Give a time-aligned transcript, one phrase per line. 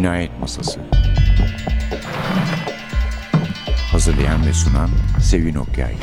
[0.00, 0.80] Cinayet Masası
[3.92, 4.90] Hazırlayan ve sunan
[5.22, 5.94] Sevin Okyay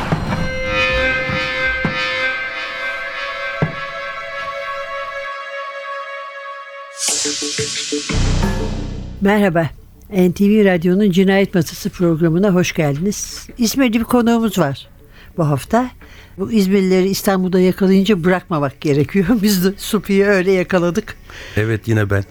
[9.22, 9.70] Merhaba.
[10.10, 13.48] NTV Radyo'nun Cinayet Masası programına hoş geldiniz.
[13.58, 14.88] İzmir'de bir konuğumuz var
[15.38, 15.90] bu hafta.
[16.38, 19.26] Bu İzmirlileri İstanbul'da yakalayınca bırakmamak gerekiyor.
[19.42, 21.18] Biz de Supi'yi öyle yakaladık.
[21.56, 22.24] Evet yine ben.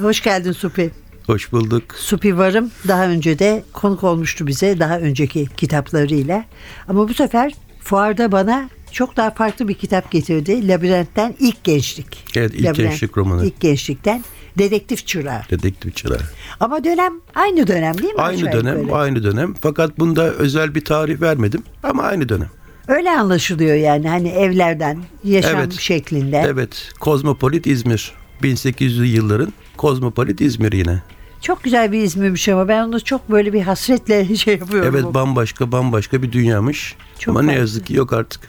[0.00, 0.90] Hoş geldin Supi.
[1.26, 1.94] Hoş bulduk.
[1.96, 6.44] Supi Varım daha önce de konuk olmuştu bize daha önceki kitaplarıyla.
[6.88, 10.68] Ama bu sefer fuarda bana çok daha farklı bir kitap getirdi.
[10.68, 12.24] Labirentten İlk Gençlik.
[12.36, 13.46] Evet, İlk Gençlik romanı.
[13.46, 14.24] İlk Gençlik'ten
[14.58, 15.42] Dedektif Çırağı.
[15.50, 16.18] Dedektif çırağı.
[16.60, 18.20] Ama dönem aynı dönem değil mi?
[18.22, 18.96] Aynı dönem, yukarı?
[19.00, 19.54] aynı dönem.
[19.60, 22.48] Fakat bunda özel bir tarih vermedim ama aynı dönem.
[22.88, 25.72] Öyle anlaşılıyor yani hani evlerden yaşam Evet.
[25.72, 26.44] şeklinde.
[26.48, 28.12] Evet, Kozmopolit İzmir.
[28.42, 31.02] 1800'lü yılların Kozmopolit İzmir yine.
[31.40, 34.88] Çok güzel bir İzmir'miş ama ben onu çok böyle bir hasretle şey yapıyorum.
[34.94, 36.94] Evet, bambaşka bambaşka bir dünyamış.
[37.18, 37.60] Çok ama ne farklı.
[37.60, 38.40] yazık ki yok artık.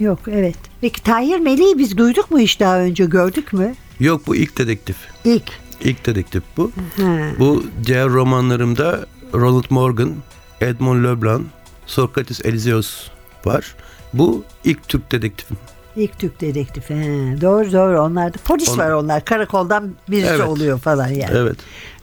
[0.00, 0.56] Yok evet.
[0.80, 3.74] Peki Tahir Melih'i biz duyduk mu hiç daha önce gördük mü?
[4.00, 4.96] Yok bu ilk dedektif.
[5.24, 5.52] İlk.
[5.84, 6.72] İlk dedektif bu.
[6.96, 7.18] Ha.
[7.38, 10.14] Bu diğer romanlarımda Ronald Morgan,
[10.60, 11.44] Edmond Leblanc,
[11.86, 13.08] Sokrates Elizeos
[13.44, 13.74] var.
[14.14, 15.56] Bu ilk Türk dedektifim.
[15.96, 16.94] İlk Türk dedektifi.
[16.94, 18.38] He, doğru doğru onlar da.
[18.44, 19.24] Polis On- var onlar.
[19.24, 20.48] Karakoldan birisi Evet.
[20.48, 21.32] oluyor falan yani.
[21.36, 21.56] Evet.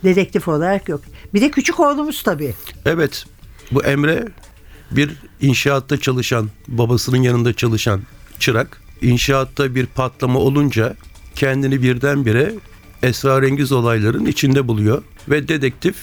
[0.04, 1.02] Dedektif olarak yok.
[1.34, 2.54] Bir de küçük oğlumuz tabii.
[2.86, 3.26] Evet.
[3.72, 4.28] Bu Emre
[4.92, 8.02] bir inşaatta çalışan, babasının yanında çalışan
[8.40, 8.82] çırak.
[9.02, 10.96] İnşaatta bir patlama olunca
[11.36, 12.54] kendini birdenbire
[13.04, 15.96] esrarengiz olayların içinde buluyor ve dedektif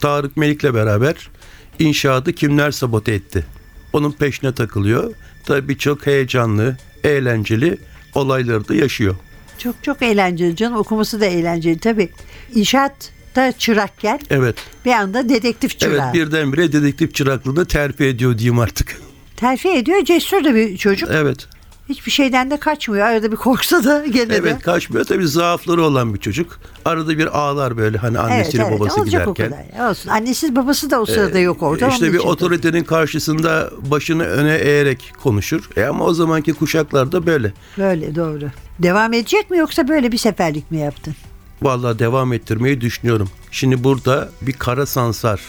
[0.00, 1.30] Tarık Melik'le beraber
[1.78, 3.46] inşaatı kimler sabote etti?
[3.92, 5.14] Onun peşine takılıyor.
[5.44, 6.76] Tabii çok heyecanlı,
[7.06, 7.78] eğlenceli
[8.14, 9.16] olayları da yaşıyor.
[9.58, 10.76] Çok çok eğlenceli canım.
[10.76, 12.08] Okuması da eğlenceli tabii.
[12.54, 14.56] İnşaatta çırakken Evet.
[14.84, 16.10] bir anda dedektif çırağı.
[16.12, 19.00] Evet birdenbire dedektif çıraklığını terfi ediyor diyeyim artık.
[19.36, 20.04] Terfi ediyor.
[20.04, 21.08] Cesur da bir çocuk.
[21.12, 21.48] Evet.
[21.88, 23.06] Hiçbir şeyden de kaçmıyor.
[23.06, 24.36] Arada bir korksa da gene de.
[24.36, 25.04] Evet kaçmıyor.
[25.04, 26.58] Tabii zaafları olan bir çocuk.
[26.84, 29.68] Arada bir ağlar böyle hani annesiyle babası olacak o giderken.
[29.72, 29.90] kadar.
[29.90, 30.10] Olsun.
[30.10, 31.88] Annesiz babası da o sırada yok orada.
[31.88, 35.70] İşte bir otoritenin karşısında başını öne eğerek konuşur.
[35.76, 37.52] E ama o zamanki kuşaklarda böyle.
[37.78, 38.44] Böyle doğru.
[38.78, 41.14] Devam edecek mi yoksa böyle bir seferlik mi yaptın?
[41.62, 43.28] Vallahi devam ettirmeyi düşünüyorum.
[43.50, 45.40] Şimdi burada bir kara sansar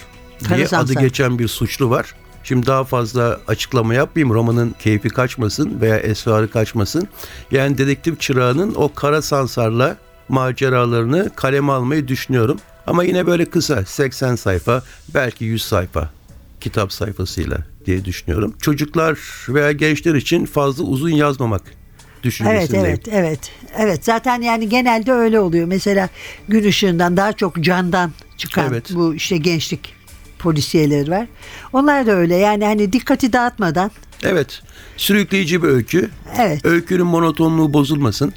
[0.47, 0.93] Kara diye sansar.
[0.93, 2.15] adı geçen bir suçlu var.
[2.47, 4.35] Şimdi daha fazla açıklama yapmayayım.
[4.35, 7.07] Romanın keyfi kaçmasın veya esrarı kaçmasın.
[7.51, 9.97] Yani dedektif çırağının o kara sansarla
[10.29, 12.59] maceralarını kaleme almayı düşünüyorum.
[12.87, 16.09] Ama yine böyle kısa 80 sayfa belki 100 sayfa
[16.61, 18.53] kitap sayfasıyla diye düşünüyorum.
[18.61, 19.19] Çocuklar
[19.49, 21.61] veya gençler için fazla uzun yazmamak
[22.45, 23.39] Evet evet evet.
[23.77, 25.67] Evet zaten yani genelde öyle oluyor.
[25.67, 26.09] Mesela
[26.47, 28.91] gün ışığından daha çok candan çıkan Evet.
[28.95, 29.96] bu işte gençlik
[30.39, 31.27] polisiyeleri var.
[31.73, 33.91] Onlar da öyle yani hani dikkati dağıtmadan
[34.23, 34.61] Evet.
[34.97, 36.09] Sürükleyici bir öykü.
[36.37, 36.65] Evet.
[36.65, 38.33] Öykünün monotonluğu bozulmasın.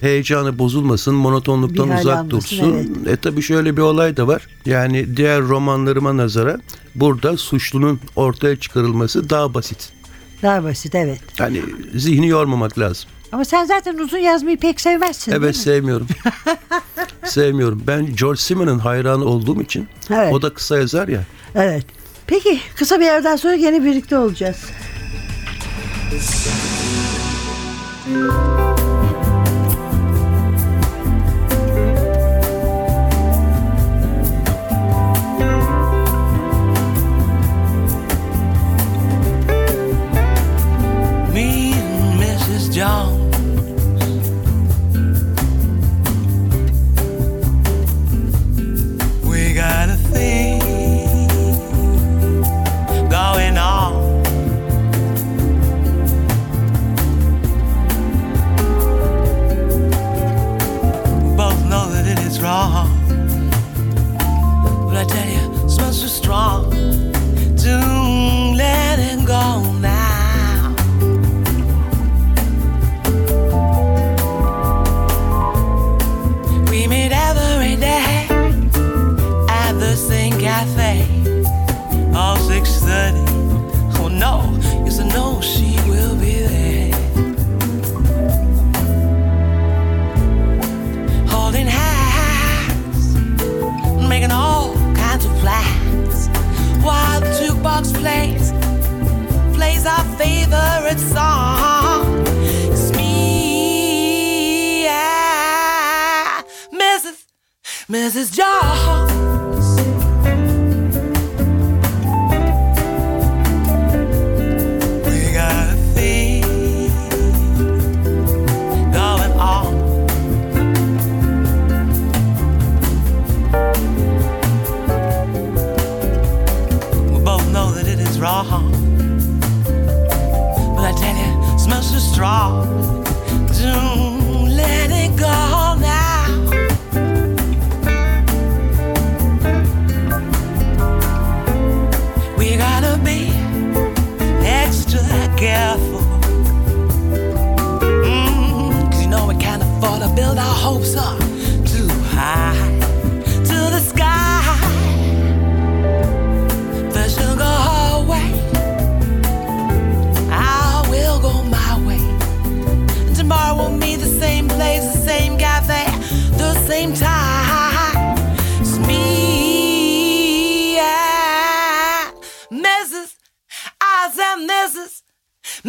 [0.00, 3.04] Heyecanı bozulmasın, monotonluktan Bir uzak dursun.
[3.08, 4.46] E tabii şöyle bir olay da var.
[4.66, 6.58] Yani diğer romanlarıma nazara
[6.94, 9.92] burada suçlunun ortaya çıkarılması daha basit.
[10.42, 11.20] daha basit evet.
[11.38, 11.62] Yani
[11.94, 13.10] zihni yormamak lazım.
[13.32, 16.06] Ama sen zaten uzun yazmayı pek sevmezsin Evet sevmiyorum.
[17.24, 17.82] sevmiyorum.
[17.86, 20.32] Ben George Simon'ın hayranı olduğum için Evet.
[20.32, 21.24] o da kısa yazar ya.
[21.54, 21.84] Evet.
[22.26, 24.56] Peki kısa bir yerden sonra gene birlikte olacağız.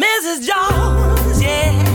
[0.00, 0.40] Mrs.
[0.46, 1.89] Jones, yeah.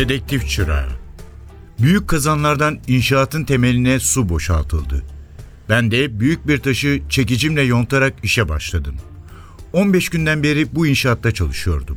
[0.00, 0.88] Dedektif çırağı.
[1.78, 5.02] Büyük kazanlardan inşaatın temeline su boşaltıldı.
[5.68, 8.94] Ben de büyük bir taşı çekicimle yontarak işe başladım.
[9.72, 11.96] 15 günden beri bu inşaatta çalışıyordum.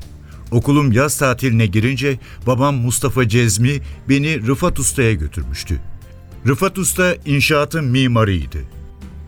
[0.51, 3.79] Okulum yaz tatiline girince babam Mustafa Cezmi
[4.09, 5.79] beni Rıfat Usta'ya götürmüştü.
[6.47, 8.59] Rıfat Usta inşaatın mimarıydı.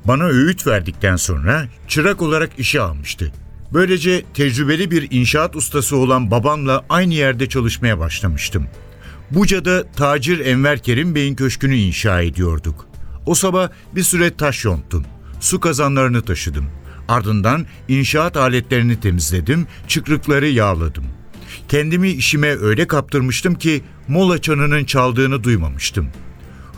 [0.06, 3.32] Bana öğüt verdikten sonra çırak olarak işe almıştı.
[3.76, 8.68] Böylece tecrübeli bir inşaat ustası olan babamla aynı yerde çalışmaya başlamıştım.
[9.32, 12.88] Buca'da tacir Enver Kerim Bey'in köşkünü inşa ediyorduk.
[13.26, 15.06] O sabah bir süre taş yonttum.
[15.40, 16.66] Su kazanlarını taşıdım.
[17.08, 21.06] Ardından inşaat aletlerini temizledim, çıkrıkları yağladım.
[21.68, 26.08] Kendimi işime öyle kaptırmıştım ki mola çanının çaldığını duymamıştım.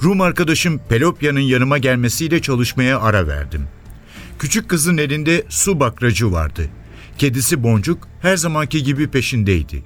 [0.04, 3.68] Rum arkadaşım Pelopya'nın yanıma gelmesiyle çalışmaya ara verdim.
[4.40, 6.70] Küçük kızın elinde su bakracı vardı.
[7.18, 9.84] Kedisi Boncuk her zamanki gibi peşindeydi.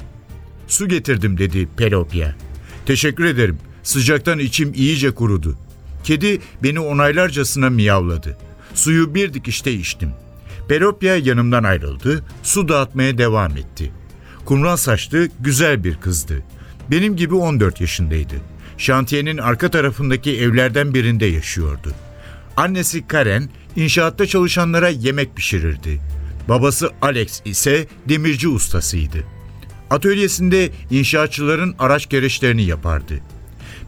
[0.68, 2.36] Su getirdim dedi Pelopya.
[2.86, 3.57] Teşekkür ederim.
[3.83, 5.57] Sıcaktan içim iyice kurudu.
[6.04, 8.38] Kedi beni onaylarcasına miyavladı.
[8.74, 10.10] Suyu bir dikişte içtim.
[10.69, 13.92] Pelopya yanımdan ayrıldı, su dağıtmaya devam etti.
[14.45, 16.44] Kumral saçlı, güzel bir kızdı.
[16.92, 18.36] Benim gibi 14 yaşındaydı.
[18.78, 21.94] Şantiyenin arka tarafındaki evlerden birinde yaşıyordu.
[22.57, 26.02] Annesi Karen inşaatta çalışanlara yemek pişirirdi.
[26.50, 29.24] Babası Alex ise demirci ustasıydı.
[29.90, 33.14] Atölyesinde inşaatçıların araç gereçlerini yapardı.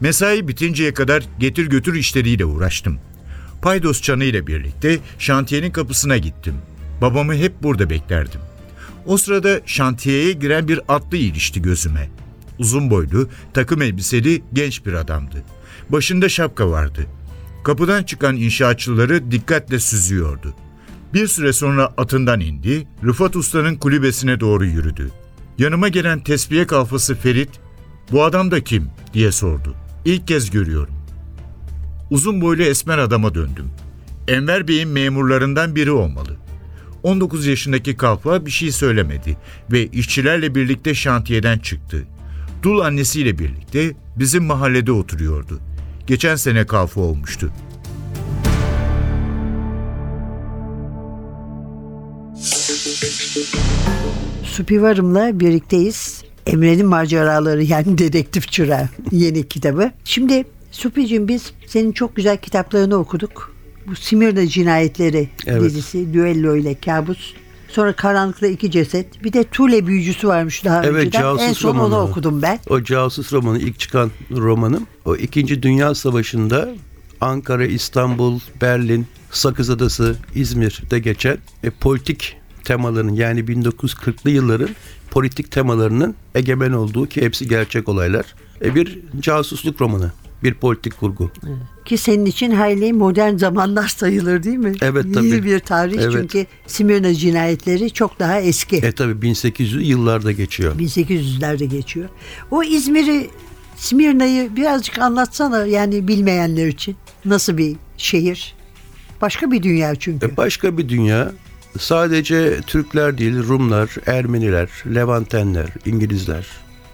[0.00, 2.98] Mesai bitinceye kadar getir götür işleriyle uğraştım.
[3.62, 6.54] Paydos çanı ile birlikte şantiyenin kapısına gittim.
[7.00, 8.40] Babamı hep burada beklerdim.
[9.06, 12.10] O sırada şantiyeye giren bir atlı ilişti gözüme.
[12.58, 15.44] Uzun boylu, takım elbiseli genç bir adamdı.
[15.88, 17.06] Başında şapka vardı.
[17.64, 20.54] Kapıdan çıkan inşaatçıları dikkatle süzüyordu.
[21.14, 25.10] Bir süre sonra atından indi, Rıfat Usta'nın kulübesine doğru yürüdü.
[25.58, 27.50] Yanıma gelen tesbiye kalfası Ferit,
[28.12, 29.74] ''Bu adam da kim?'' diye sordu.
[30.04, 30.94] ''İlk kez görüyorum.''
[32.10, 33.70] Uzun boylu esmer adama döndüm.
[34.28, 36.36] Enver Bey'in memurlarından biri olmalı.
[37.02, 39.36] 19 yaşındaki kalfa bir şey söylemedi
[39.72, 42.06] ve işçilerle birlikte şantiyeden çıktı.
[42.62, 45.60] Dul annesiyle birlikte bizim mahallede oturuyordu.
[46.06, 47.50] Geçen sene kalfa olmuştu.
[54.54, 56.22] Supivarım'la birlikteyiz.
[56.46, 59.90] Emre'nin maceraları yani dedektif çırağı yeni kitabı.
[60.04, 63.54] Şimdi Supi'cim biz senin çok güzel kitaplarını okuduk.
[63.86, 65.62] Bu Simirna cinayetleri Evet.
[65.62, 67.34] dizisi, düello ile kabus.
[67.68, 69.24] Sonra Karanlıkta iki ceset.
[69.24, 71.20] Bir de Tule büyücüsü varmış daha Evet, önceden.
[71.22, 72.58] casus En son romanı onu okudum ben.
[72.68, 74.86] O casus romanı ilk çıkan romanım.
[75.04, 76.68] O İkinci Dünya Savaşı'nda
[77.20, 84.68] Ankara, İstanbul, Berlin, Sakız Adası, İzmir'de geçen e, politik temaların yani 1940'lı yılların
[85.10, 88.34] politik temalarının egemen olduğu ki hepsi gerçek olaylar.
[88.64, 91.30] E, bir casusluk romanı, bir politik kurgu.
[91.84, 94.72] Ki senin için hayli modern zamanlar sayılır değil mi?
[94.82, 95.44] Evet, Yeni tabii.
[95.44, 96.12] bir tarih Evet.
[96.12, 98.76] çünkü Smyrna cinayetleri çok daha eski.
[98.76, 100.78] E tabi 1800 yıllarda geçiyor.
[100.78, 102.08] 1800'lerde geçiyor.
[102.50, 103.30] O İzmir'i,
[103.76, 106.96] Smirna'yı birazcık anlatsana yani bilmeyenler için.
[107.24, 108.54] Nasıl bir şehir?
[109.22, 110.26] Başka bir dünya çünkü.
[110.26, 111.32] E, başka bir dünya.
[111.78, 116.46] Sadece Türkler değil, Rumlar, Ermeniler, Levantenler, İngilizler,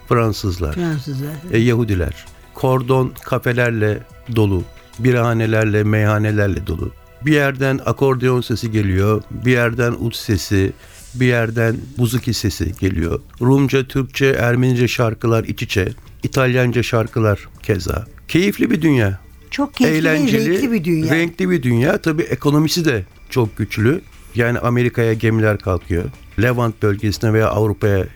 [0.09, 1.33] Fransızlar, Fransızlar.
[1.53, 2.25] e, Yahudiler.
[2.55, 3.99] Kordon kafelerle
[4.37, 4.65] dolu,
[4.99, 6.93] birahanelerle, meyhanelerle dolu.
[7.27, 10.73] Bir yerden akordeon sesi geliyor, bir yerden ut sesi,
[11.15, 13.21] bir yerden buzuki sesi geliyor.
[13.41, 15.89] Rumca, Türkçe, Ermenice şarkılar iç içe,
[16.23, 18.07] İtalyanca şarkılar keza.
[18.29, 19.19] Keyifli bir dünya.
[19.51, 21.15] Çok keyifli Eğlenceli, renkli bir dünya.
[21.15, 21.99] renkli bir dünya.
[21.99, 24.01] Tabii ekonomisi de çok güçlü.
[24.35, 26.05] Yani Amerika'ya gemiler kalkıyor.
[26.43, 28.07] Levant bölgesine veya Avrupa'ya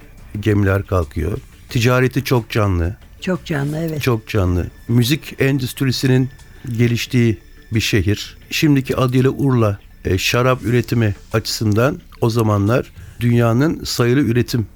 [0.41, 1.39] gemiler kalkıyor.
[1.69, 2.97] Ticareti çok canlı.
[3.21, 4.03] Çok canlı evet.
[4.03, 4.67] Çok canlı.
[4.89, 6.29] Müzik endüstrisinin
[6.77, 7.39] geliştiği
[7.73, 8.37] bir şehir.
[8.51, 14.67] Şimdiki adıyla Urla e, şarap üretimi açısından o zamanlar dünyanın sayılı üretim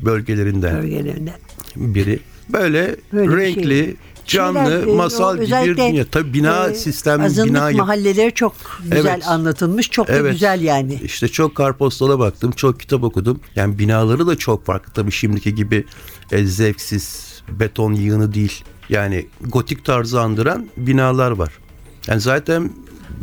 [0.00, 1.34] bölgelerinden bölgelerinden.
[1.76, 2.20] biri.
[2.48, 3.94] Böyle, Böyle bir renkli, şey.
[4.26, 6.04] Canlı, Şeyler, masal o gibi bir dünya.
[6.04, 9.28] Tabii bina e, sistem, azınlık bina mahalleleri çok güzel Evet.
[9.28, 9.90] anlatılmış.
[9.90, 10.32] Çok da Evet.
[10.32, 10.94] güzel yani.
[11.04, 13.40] İşte çok karpostala baktım, çok kitap okudum.
[13.56, 15.84] Yani binaları da çok farklı tabii şimdiki gibi
[16.32, 18.64] e, zevksiz, beton yığını değil.
[18.88, 21.52] Yani gotik tarzı andıran binalar var.
[22.06, 22.70] Yani zaten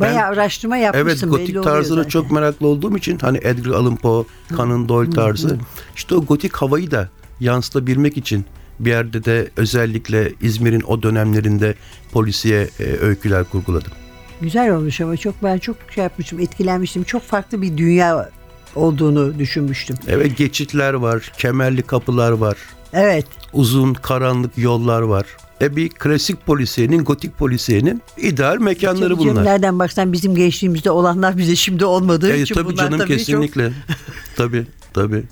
[0.00, 4.24] Bayağı araştırma evet yapmışsın belli gotik tarzına çok meraklı olduğum için hani Edgar Allan Poe,
[4.56, 5.58] Conan Doyle tarzı.
[5.96, 7.08] işte o gotik havayı da
[7.40, 8.44] yansıtabilmek için
[8.84, 11.74] bir yerde de özellikle İzmir'in o dönemlerinde
[12.12, 13.92] polisiye e, öyküler kurguladım.
[14.40, 17.04] Güzel olmuş ama çok ben çok şey yapmıştım, etkilenmiştim.
[17.04, 18.30] Çok farklı bir dünya
[18.74, 19.96] olduğunu düşünmüştüm.
[20.08, 22.56] Evet geçitler var, kemerli kapılar var.
[22.92, 23.26] Evet.
[23.52, 25.26] uzun karanlık yollar var.
[25.62, 29.44] E bir klasik polisiyenin, gotik polisiyenin ideal mekanları Canım, bunlar.
[29.44, 33.72] Nereden baksan bizim gençliğimizde olanlar bize şimdi olmadığı E, için tabii bunlar canım tabii kesinlikle.
[34.36, 35.22] tabii tabii.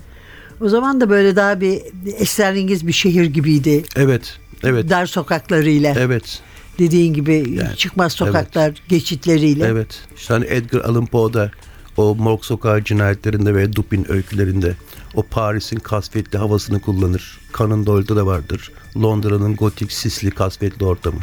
[0.61, 1.81] O zaman da böyle daha bir
[2.17, 3.83] esrarengiz bir şehir gibiydi.
[3.95, 4.39] Evet.
[4.63, 4.89] Evet.
[4.89, 5.95] Dar sokaklarıyla.
[5.99, 6.41] Evet.
[6.79, 9.65] Dediğin gibi Yani, çıkmaz sokaklar geçitleriyle.
[9.65, 10.03] Evet.
[10.15, 11.51] İşte hani Edgar Allan Poe'da
[11.97, 14.75] o Morg Sokağı cinayetlerinde ve Dupin öykülerinde
[15.15, 17.39] o Paris'in kasvetli havasını kullanır.
[17.53, 18.71] Conan Doyle'da da vardır.
[18.97, 21.19] Londra'nın gotik, sisli, kasvetli ortamı.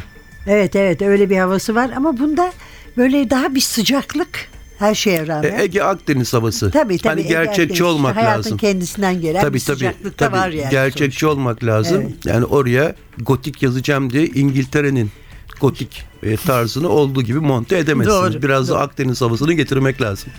[0.47, 2.53] Evet evet öyle bir havası var ama bunda
[2.97, 5.59] böyle daha bir sıcaklık her şeye E, rağmen.
[5.59, 6.71] Ege Akdeniz havası.
[6.71, 7.07] tabii tabii.
[7.09, 8.57] Hani Ege gerçekçi Akdeniz, olmak hayatın lazım.
[8.57, 10.37] kendisinden gelen bir tabii tabii, sıcaklık da tabii.
[10.37, 10.71] var yani.
[10.71, 11.27] Gerçekçi sonuçta.
[11.41, 12.01] olmak lazım.
[12.01, 12.25] Evet.
[12.25, 15.11] Yani oraya gotik yazacağım diye İngiltere'nin
[15.61, 18.33] gotik e, tarzını olduğu gibi monte edemezsiniz.
[18.33, 18.77] Doğru, Biraz doğru.
[18.77, 20.29] da Akdeniz havasını getirmek lazım.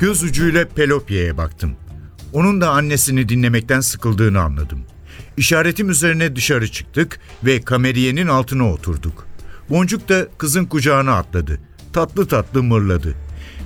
[0.00, 1.76] Göz ucuyla Pelopya'ya baktım.
[2.32, 4.82] Onun da annesini dinlemekten sıkıldığını anladım.
[5.36, 9.26] İşaretim üzerine dışarı çıktık ve kameriyenin altına oturduk.
[9.70, 11.60] Boncuk da kızın kucağına atladı.
[11.92, 13.14] Tatlı tatlı mırladı.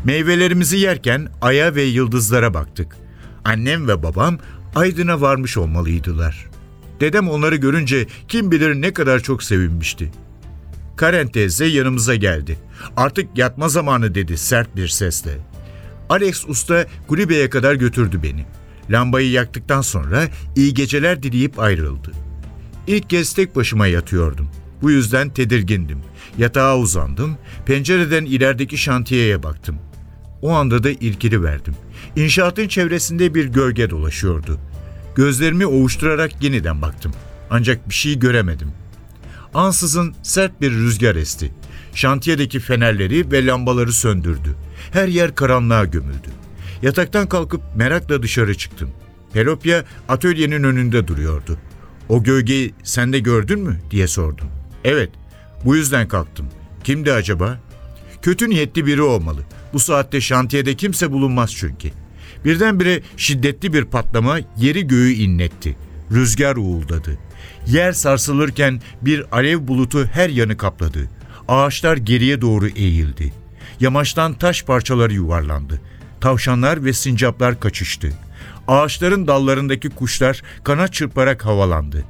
[0.05, 2.97] Meyvelerimizi yerken aya ve yıldızlara baktık.
[3.45, 4.39] Annem ve babam
[4.75, 6.47] Aydın'a varmış olmalıydılar.
[7.01, 10.13] Dedem onları görünce kim bilir ne kadar çok sevinmişti.
[10.97, 12.59] Karen teyze yanımıza geldi.
[12.97, 15.39] Artık yatma zamanı dedi sert bir sesle.
[16.09, 18.47] Alex Usta kulübeye kadar götürdü beni.
[18.91, 22.13] Lambayı yaktıktan sonra iyi geceler dileyip ayrıldı.
[22.87, 24.49] İlk kez tek başıma yatıyordum.
[24.83, 25.99] Bu yüzden tedirgindim.
[26.39, 29.79] Yatağa uzandım, pencereden ilerideki şantiyeye baktım.
[30.43, 31.75] O anda da irkili verdim.
[32.17, 34.59] İnşaatın çevresinde bir gölge dolaşıyordu.
[35.15, 37.13] Gözlerimi ovuşturarak yeniden baktım.
[37.51, 38.73] Ancak bir şey göremedim.
[39.55, 41.53] Ansızın sert bir rüzgar esti.
[41.97, 44.57] Şantiyedeki fenerleri ve lambaları söndürdü.
[44.93, 46.29] Her yer karanlığa gömüldü.
[46.83, 48.91] Yataktan kalkıp merakla dışarı çıktım.
[49.33, 51.59] Pelopya atölyenin önünde duruyordu.
[52.09, 54.49] O gölgeyi sen de gördün mü diye sordum.
[54.85, 55.11] Evet,
[55.65, 56.47] bu yüzden kalktım.
[56.85, 57.61] Kimdi acaba?
[58.23, 59.41] Kötü niyetli biri olmalı.
[59.73, 61.89] Bu saatte şantiyede kimse bulunmaz çünkü.
[62.45, 65.77] Birdenbire şiddetli bir patlama yeri göğü inletti.
[66.13, 67.19] Rüzgar uğuldadı.
[67.67, 71.09] Yer sarsılırken bir alev bulutu her yanı kapladı.
[71.49, 73.33] Ağaçlar geriye doğru eğildi.
[73.81, 75.81] Yamaçtan taş parçaları yuvarlandı.
[76.21, 78.13] Tavşanlar ve sincaplar kaçıştı.
[78.69, 82.05] Ağaçların dallarındaki kuşlar kanat çırparak havalandı.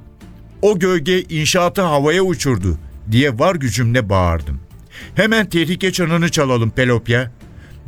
[0.62, 2.78] O gölge inşaatı havaya uçurdu
[3.10, 4.60] diye var gücümle bağırdım.
[5.14, 7.32] Hemen tehlike çanını çalalım Pelopya.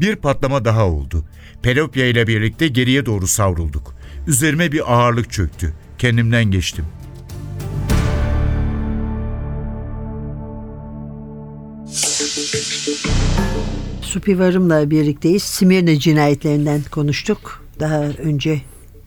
[0.01, 1.25] Bir patlama daha oldu.
[1.63, 3.95] Pelopya ile birlikte geriye doğru savrulduk.
[4.27, 5.75] Üzerime bir ağırlık çöktü.
[5.99, 6.85] Kendimden geçtim.
[14.19, 15.43] Supi Varım'la birlikteyiz.
[15.43, 17.65] Simirne cinayetlerinden konuştuk.
[17.81, 18.61] Daha önce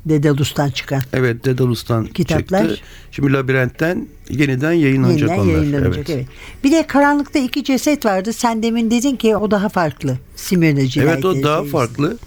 [0.06, 2.60] Dedalus'tan çıkan Evet Dedalus'tan Kitaplar.
[2.70, 2.84] çıktı.
[3.12, 5.54] Şimdi Labirentten yeniden yayınlanacak yeniden onlar.
[5.54, 5.96] yayınlanacak.
[5.96, 6.10] evet.
[6.10, 6.28] Evet.
[6.64, 8.34] Bir de Karanlıkta iki ceset vardı.
[8.34, 10.18] Sen demin dedin ki o daha farklı.
[10.36, 11.28] Simirne Evet cinayetleri.
[11.28, 12.18] o daha farklı.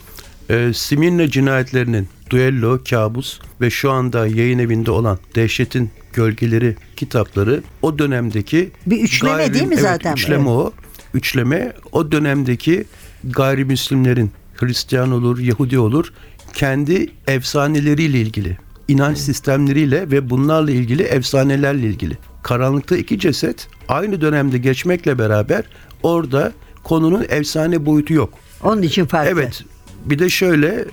[0.51, 7.99] Ee, Simirne cinayetlerinin Duello, Kabus ve şu anda yayın evinde olan Dehşetin Gölgeleri kitapları o
[7.99, 10.13] dönemdeki Bir üçleme değil mi evet, zaten?
[10.13, 10.51] Üçleme Evet.
[10.51, 10.73] o.
[11.15, 12.85] Üçleme o dönemdeki
[13.25, 16.13] gayrimüslimlerin Hristiyan olur, Yahudi olur
[16.55, 22.19] kendi efsaneleriyle ilgili, inanç sistemleriyle ve bunlarla ilgili efsanelerle ilgili.
[22.43, 25.65] Karanlıkta iki ceset aynı dönemde geçmekle beraber
[26.03, 26.53] orada
[26.85, 28.35] konunun efsane boyutu yok.
[28.63, 29.31] Onun için farklı.
[29.31, 29.65] Evet.
[30.05, 30.85] Bir de şöyle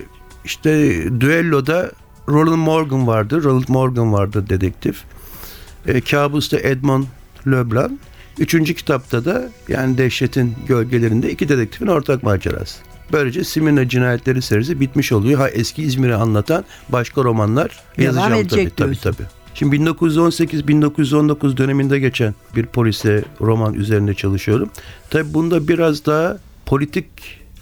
[0.44, 0.70] işte
[1.20, 1.92] düelloda
[2.28, 3.44] Roland Morgan vardı.
[3.44, 5.02] Roland Morgan vardı dedektif.
[5.86, 7.04] E, Kabus'ta Edmond
[7.46, 7.92] Leblanc.
[8.38, 12.78] Üçüncü kitapta da yani Dehşet'in gölgelerinde iki dedektifin ortak macerası.
[13.12, 15.38] Böylece Simirna cinayetleri serisi bitmiş oluyor.
[15.38, 19.26] Ha eski İzmir'i anlatan başka romanlar Devam yazacağım tabii tabii tabii.
[19.54, 24.70] Şimdi 1918-1919 döneminde geçen bir polise roman üzerinde çalışıyorum.
[25.10, 27.06] Tabii bunda biraz daha politik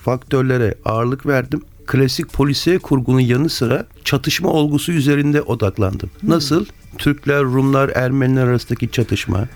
[0.03, 1.63] faktörlere ağırlık verdim.
[1.87, 6.11] Klasik polisiye kurgunun yanı sıra çatışma olgusu üzerinde odaklandım.
[6.23, 6.65] Nasıl?
[6.99, 9.49] Türkler, Rumlar, Ermeniler arasındaki çatışma,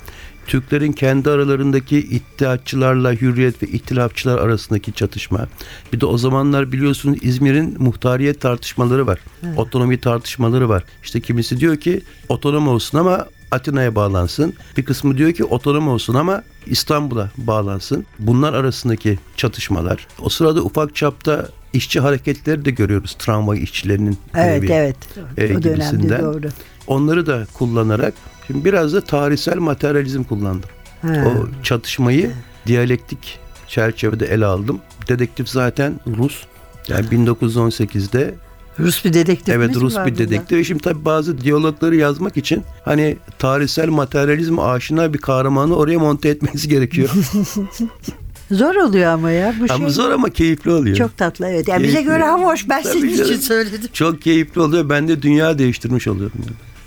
[0.47, 5.47] Türklerin kendi aralarındaki iddiatçılarla hürriyet ve ihtilafçılar arasındaki çatışma.
[5.93, 9.19] Bir de o zamanlar biliyorsunuz İzmir'in muhtariyet tartışmaları var.
[9.57, 10.85] Otonomi tartışmaları var.
[11.03, 14.55] İşte kimisi diyor ki otonom olsun ama Atina'ya bağlansın.
[14.77, 18.07] Bir kısmı diyor ki otonom olsun ama İstanbul'a bağlansın.
[18.19, 20.07] Bunlar arasındaki çatışmalar.
[20.23, 23.16] O sırada ufak çapta işçi hareketleri de görüyoruz.
[23.18, 24.97] Tramvay işçilerinin Evet grevi, evet.
[25.38, 26.49] e, o dönemde doğru.
[26.87, 28.14] Onları da kullanarak
[28.46, 30.70] şimdi biraz da tarihsel materyalizm kullandım.
[31.02, 31.09] Ha.
[31.26, 32.30] O çatışmayı
[32.66, 34.80] diyalektik çerçevede ele aldım.
[35.09, 36.42] Dedektif zaten Rus.
[36.88, 38.35] Yani 1918'de
[38.80, 40.59] Rus bir dedektif evet Rus bir dedektif.
[40.59, 46.28] Ve Şimdi tabii bazı diyalogları yazmak için hani tarihsel materyalizm aşina bir kahramanı oraya monte
[46.28, 47.11] etmeniz gerekiyor.
[48.50, 49.54] Zor oluyor ama ya.
[49.61, 50.96] Bu ama şey zor ama keyifli oluyor.
[50.96, 51.68] çok tatlı evet.
[51.68, 52.68] Yani bize göre hoş.
[52.68, 53.40] Ben Tabii senin için canım.
[53.40, 53.88] söyledim.
[53.92, 54.88] Çok keyifli oluyor.
[54.88, 56.38] Ben de dünya değiştirmiş oluyorum.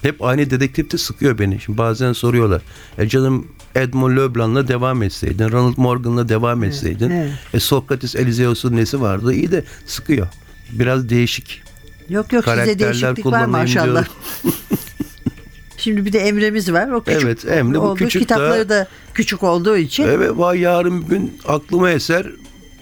[0.01, 1.60] Hep aynı dedektif de sıkıyor beni.
[1.60, 2.62] Şimdi bazen soruyorlar.
[2.97, 7.10] E canım Edmond Leblanc'la devam etseydin, Ronald Morgan'la devam etseydin.
[7.10, 7.31] evet.
[7.53, 9.33] E Sokrates Elizeus'un nesi vardı?
[9.33, 10.27] İyi de sıkıyor.
[10.71, 11.62] Biraz değişik.
[12.10, 14.05] Yok yok size değişiklik var maşallah.
[15.77, 16.89] Şimdi bir de Emre'miz var.
[16.89, 20.03] O küçük Evet, Emre bu küçük Kitapları da küçük olduğu için.
[20.03, 22.25] Evet vay yarın bir gün aklıma eser.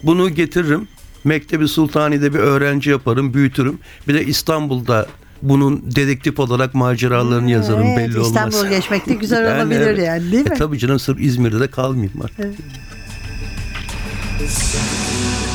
[0.03, 0.87] Bunu getiririm.
[1.23, 3.79] Mektebi Sultani'de bir öğrenci yaparım, büyütürüm.
[4.07, 5.07] Bir de İstanbul'da
[5.49, 8.27] bunun dedektif olarak maceralarını yazarım Evet, belli olmaz.
[8.27, 10.07] İstanbul geçmek de güzel Yani olabilir evet.
[10.07, 10.55] yani değil mi?
[10.55, 12.55] E tabii canım sırf İzmir'de de kalmayayım artık.
[14.49, 15.54] Someone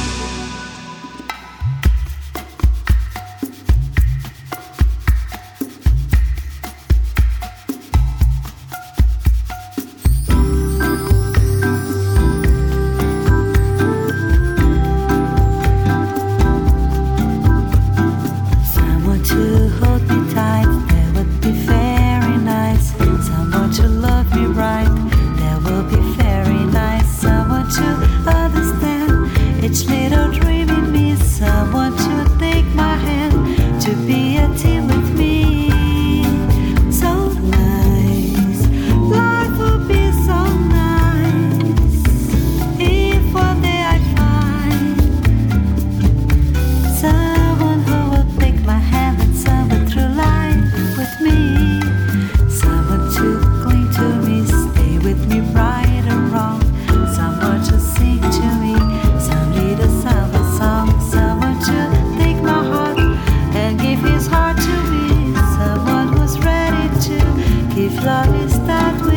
[67.91, 69.10] flores da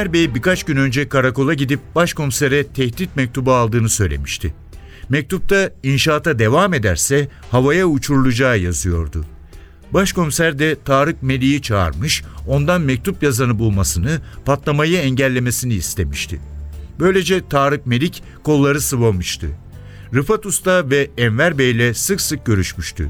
[0.00, 4.54] Enver Bey birkaç gün önce karakola gidip başkomisere tehdit mektubu aldığını söylemişti.
[5.08, 9.24] Mektupta inşaata devam ederse havaya uçurulacağı yazıyordu.
[9.92, 16.40] Başkomiser de Tarık Melih'i çağırmış, ondan mektup yazanı bulmasını, patlamayı engellemesini istemişti.
[17.00, 19.46] Böylece Tarık Melik kolları sıvamıştı.
[20.14, 23.08] Rıfat Usta ve Enver Bey ile sık sık görüşmüştü.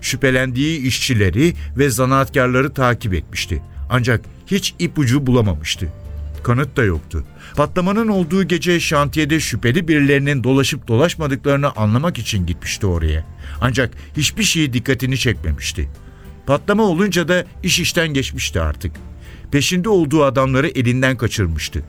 [0.00, 3.62] Şüphelendiği işçileri ve zanaatkarları takip etmişti.
[3.90, 6.01] Ancak hiç ipucu bulamamıştı.
[6.42, 7.24] Kanıt da yoktu.
[7.56, 13.24] Patlamanın olduğu gece şantiyede şüpheli birilerinin dolaşıp dolaşmadıklarını anlamak için gitmişti oraya.
[13.60, 15.88] Ancak hiçbir şey dikkatini çekmemişti.
[16.46, 18.92] Patlama olunca da iş işten geçmişti artık.
[19.50, 21.82] Peşinde olduğu adamları elinden kaçırmıştı.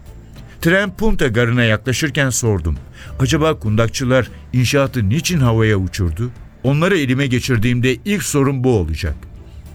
[0.61, 2.77] Tren Punta garına yaklaşırken sordum.
[3.19, 6.31] Acaba kundakçılar inşaatı niçin havaya uçurdu?
[6.63, 9.15] Onları elime geçirdiğimde ilk sorun bu olacak.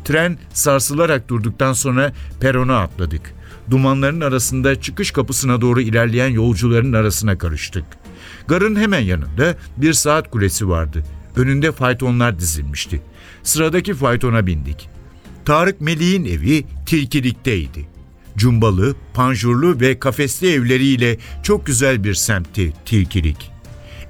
[0.04, 3.34] Tren sarsılarak durduktan sonra perona atladık.
[3.70, 7.84] Dumanların arasında çıkış kapısına doğru ilerleyen yolcuların arasına karıştık.
[8.48, 11.04] Garın hemen yanında bir saat kulesi vardı.
[11.36, 13.02] Önünde faytonlar dizilmişti.
[13.42, 14.88] Sıradaki faytona bindik.
[15.44, 17.88] Tarık Melih'in evi Tilkilik'teydi.
[18.36, 23.50] Cumbalı, panjurlu ve kafesli evleriyle çok güzel bir semtti Tilkilik.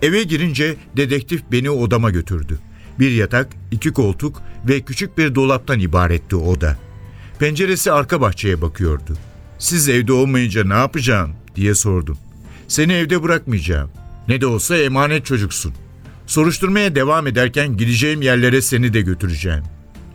[0.03, 2.59] Eve girince dedektif beni odama götürdü.
[2.99, 6.77] Bir yatak, iki koltuk ve küçük bir dolaptan ibaretti oda.
[7.39, 9.17] Penceresi arka bahçeye bakıyordu.
[9.59, 12.19] Siz evde olmayınca ne yapacağım diye sordum.
[12.69, 13.91] Seni evde bırakmayacağım.
[14.29, 15.73] Ne de olsa emanet çocuksun.
[16.27, 19.63] Soruşturmaya devam ederken gideceğim yerlere seni de götüreceğim.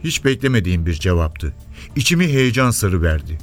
[0.03, 1.53] Hiç beklemediğim bir cevaptı.
[1.95, 3.37] İçimi heyecan sarıverdi.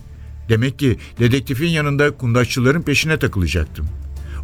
[0.49, 3.89] Demek ki dedektifin yanında kundaşçıların peşine takılacaktım.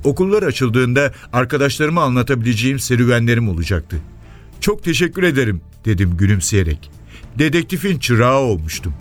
[0.05, 3.97] Okullar açıldığında arkadaşlarıma anlatabileceğim serüvenlerim olacaktı.
[4.61, 6.91] Çok teşekkür ederim dedim gülümseyerek.
[7.39, 8.95] Dedektifin çırağı olmuştum.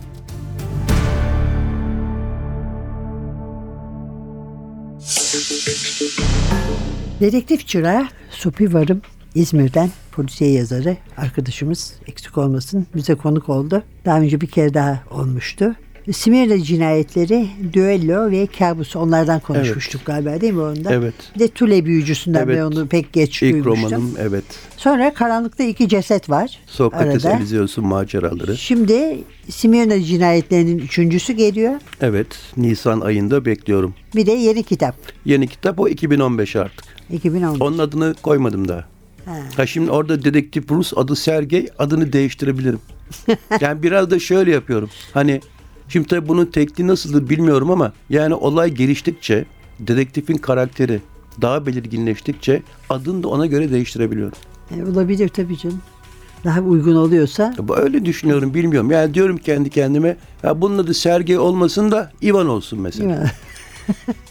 [7.19, 9.01] Dedektif çırağı Supi Varım
[9.35, 13.83] İzmir'den polisiye yazarı arkadaşımız eksik olmasın bize konuk oldu.
[14.05, 15.75] Daha önce bir kere daha olmuştu.
[16.11, 20.93] Simirna cinayetleri, düello ve kabus onlardan konuşmuştuk galiba değil mi onda?
[20.93, 21.13] Evet.
[21.35, 22.57] Bir de Tule büyücüsünden Evet.
[22.57, 23.75] ben onu pek geç İlk duymuştum.
[23.91, 24.43] romanım evet.
[24.77, 26.59] Sonra Karanlıkta iki ceset var.
[26.65, 27.37] Sokrates arada.
[27.37, 28.57] Elizeus'un maceraları.
[28.57, 31.73] Şimdi Simirna cinayetlerinin üçüncüsü geliyor.
[32.01, 33.93] Evet, Nisan ayında bekliyorum.
[34.15, 34.95] Bir de yeni kitap.
[35.25, 36.85] Yeni kitap o 2015 artık.
[37.11, 37.59] 2010.
[37.59, 38.85] Onun adını koymadım daha.
[39.57, 42.79] Ha şimdi orada dedektif Rus adı Sergey adını değiştirebilirim.
[43.61, 44.89] yani biraz da şöyle yapıyorum.
[45.13, 45.41] Hani
[45.89, 49.45] şimdi tabii bunun tekniği nasıldır bilmiyorum ama yani olay geliştikçe
[49.79, 51.01] dedektifin karakteri
[51.41, 54.37] daha belirginleştikçe adını da ona göre değiştirebiliyorum.
[54.77, 55.81] E, olabilir tabii canım.
[56.43, 57.53] Daha uygun oluyorsa.
[57.77, 58.91] Öyle düşünüyorum bilmiyorum.
[58.91, 63.31] Yani diyorum kendi kendime ya bunun adı Sergey olmasın da Ivan olsun mesela.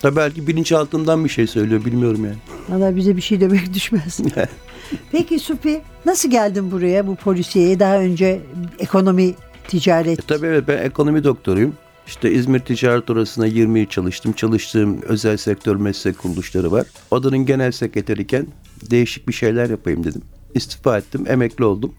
[0.02, 2.36] Tabii belki bilinçaltından bir şey söylüyor bilmiyorum yani.
[2.68, 4.20] Valla bize bir şey demek düşmez.
[5.12, 7.80] Peki Supi nasıl geldin buraya bu polisiyeye?
[7.80, 8.40] Daha önce
[8.78, 9.34] ekonomi,
[9.68, 10.18] ticaret.
[10.18, 11.74] E, tabii evet ben ekonomi doktoruyum.
[12.06, 14.32] İşte İzmir Ticaret Odası'na 20 yıl çalıştım.
[14.32, 16.86] Çalıştığım özel sektör meslek kuruluşları var.
[17.10, 18.46] Odanın genel sekreteriyken
[18.90, 20.22] değişik bir şeyler yapayım dedim.
[20.54, 21.94] İstifa ettim, emekli oldum.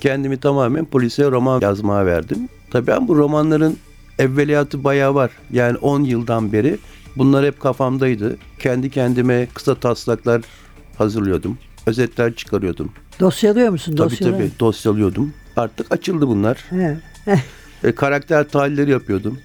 [0.00, 2.48] Kendimi tamamen polise roman yazmaya verdim.
[2.70, 3.76] Tabii ben bu romanların
[4.18, 5.30] evveliyatı bayağı var.
[5.52, 6.78] Yani 10 yıldan beri
[7.16, 8.36] bunlar hep kafamdaydı.
[8.58, 10.42] Kendi kendime kısa taslaklar
[10.98, 11.58] hazırlıyordum.
[11.86, 12.92] Özetler çıkarıyordum.
[13.20, 13.96] Dosyalıyor musun?
[13.96, 15.32] Tabii Dosyalıyor tabii dosyalıyordum.
[15.56, 16.64] Artık açıldı bunlar.
[17.84, 19.38] E, karakter tahlilleri yapıyordum.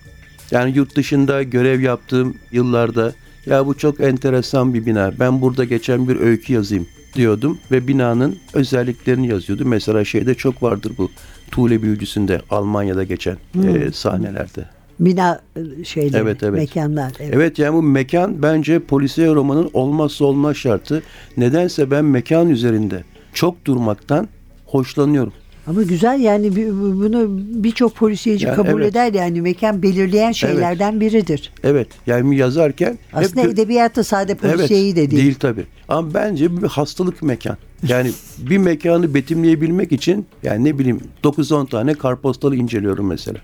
[0.51, 3.13] Yani yurt dışında görev yaptığım yıllarda
[3.45, 5.11] ya bu çok enteresan bir bina.
[5.19, 9.67] Ben burada geçen bir öykü yazayım diyordum ve binanın özelliklerini yazıyordum.
[9.67, 11.11] Mesela şeyde çok vardır bu
[11.51, 14.65] Tuğle Büyücüsü'nde Almanya'da geçen e, sahnelerde.
[14.99, 16.59] Bina e, şeyleri, Evet, evet.
[16.59, 17.11] mekanlar.
[17.19, 17.33] Evet.
[17.35, 21.03] Evet yani bu mekan bence polisiye romanın olmazsa olmaz şartı.
[21.37, 24.27] Nedense ben mekan üzerinde çok durmaktan
[24.65, 25.33] hoşlanıyorum.
[25.67, 26.55] Ama güzel yani
[27.01, 27.25] bunu
[27.63, 28.91] birçok polisiyeci Yani kabul evet.
[28.91, 31.51] eder yani mekan belirleyen şeylerden biridir.
[31.63, 35.23] Evet yani yazarken hep Aslında gö- edebiyatta sade polisiyeyi de değil.
[35.23, 35.65] Değil tabii.
[35.87, 37.57] Ama bence bir hastalık mekan.
[37.87, 43.37] Yani bir mekanı betimleyebilmek için yani ne bileyim 9-10 tane kartpostalı inceliyorum mesela.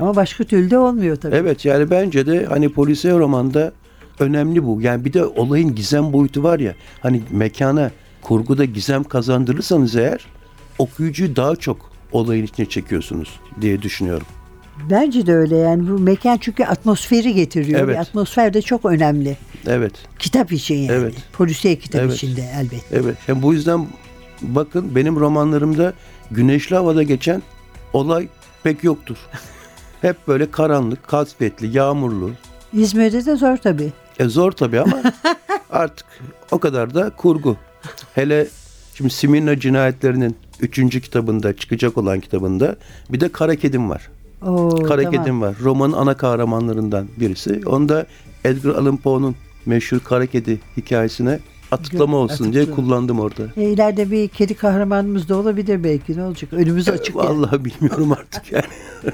[0.00, 1.36] Ama başka türlü de olmuyor tabii.
[1.36, 3.72] Evet yani bence de hani polisiye romanda
[4.20, 4.82] önemli bu.
[4.82, 6.74] Yani bir de olayın gizem boyutu var ya.
[7.00, 7.90] Hani mekana
[8.22, 10.26] kurguda gizem kazandırırsanız eğer
[10.82, 14.26] okuyucuyu daha çok olayın içine çekiyorsunuz diye düşünüyorum.
[14.90, 17.80] Bence de öyle yani bu mekan çünkü atmosferi getiriyor.
[17.80, 17.96] Evet.
[17.96, 19.36] Ve Atmosfer de çok önemli.
[19.66, 19.92] Evet.
[20.18, 20.92] Kitap için yani.
[20.92, 21.14] Evet.
[21.32, 22.14] Polisiye kitap Evet.
[22.14, 22.96] için de elbette.
[22.96, 23.16] Evet.
[23.28, 23.86] Yani bu yüzden
[24.42, 25.92] bakın benim romanlarımda
[26.30, 27.42] güneşli havada geçen
[27.92, 28.28] olay
[28.62, 29.16] pek yoktur.
[30.00, 32.30] Hep böyle karanlık, kasvetli, yağmurlu,
[32.72, 33.92] İzmir'de de zor tabii.
[34.18, 35.02] E zor tabii ama
[35.70, 36.06] artık
[36.50, 37.56] o kadar da kurgu.
[38.14, 38.46] Hele
[38.94, 42.76] şimdi Simirna cinayetlerinin üçüncü kitabında çıkacak olan kitabında
[43.10, 44.08] bir de Kara Kedim var.
[44.46, 45.20] Oo, Kara tamam.
[45.20, 45.54] Kedim var.
[45.62, 47.60] Romanın ana kahramanlarından birisi.
[47.66, 48.06] Onda
[48.44, 49.36] Edgar Allan Poe'nun
[49.66, 51.38] meşhur Kara Kedi hikayesine
[51.70, 52.88] atıklama olsun diye Atıklama.
[52.88, 53.42] kullandım orada.
[53.56, 56.16] E, ileride bir kedi kahramanımız da olabilir belki.
[56.16, 56.52] Ne olacak?
[56.52, 57.16] Önümüz açık.
[57.16, 57.28] yani.
[57.28, 58.64] Vallahi bilmiyorum artık yani.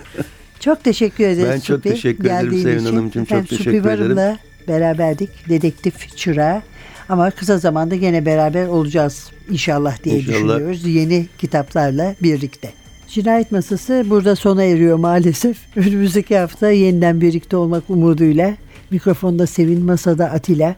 [0.61, 2.85] Çok teşekkür ederiz Ben çok teşekkür ederim Sevin.
[2.85, 4.39] Hanımcığım, çok teşekkür Supi Varım'la ederim.
[4.69, 5.49] Beraberdik.
[5.49, 6.63] Dedektif Çırağı.
[7.09, 10.35] Ama kısa zamanda gene beraber olacağız inşallah diye İnşallah.
[10.57, 10.87] düşünüyoruz.
[10.87, 12.73] Yeni kitaplarla birlikte.
[13.09, 15.59] Cinayet Masası burada sona eriyor maalesef.
[15.77, 18.55] Önümüzdeki hafta yeniden birlikte olmak umuduyla.
[18.91, 20.75] Mikrofonda Sevin, masada Atilla.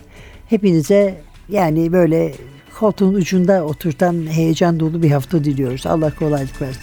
[0.49, 2.35] Hepinize yani böyle
[2.79, 5.87] koltuğun ucunda oturtan heyecan dolu bir hafta diliyoruz.
[5.87, 6.83] Allah kolaylık versin.